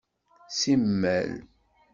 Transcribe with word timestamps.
Simmal. 0.59 1.29